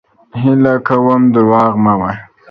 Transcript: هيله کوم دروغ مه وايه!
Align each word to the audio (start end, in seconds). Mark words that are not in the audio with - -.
هيله 0.41 0.73
کوم 0.87 1.21
دروغ 1.33 1.73
مه 1.83 1.93
وايه! 1.99 2.19